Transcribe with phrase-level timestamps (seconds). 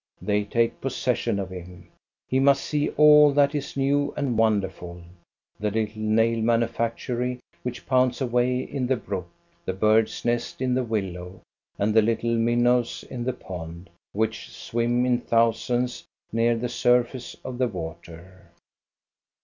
[0.19, 1.87] They take possession of him.
[2.27, 5.03] He must see all that is new and wonderful:
[5.59, 9.27] the little nail manufactory which pounds away in the brook,
[9.63, 11.41] the bird's nest in the willow,
[11.77, 17.59] and the little minnows in the pond, which swim in thousands near the surface of
[17.59, 18.49] the water.